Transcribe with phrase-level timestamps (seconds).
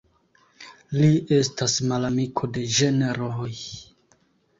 [0.99, 3.51] Li estas malamiko de ĝenroj.